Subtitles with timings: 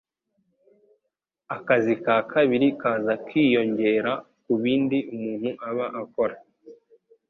[1.55, 6.35] akazi ka kabiri kaza kiyongera ku bindi umuntu aba akora.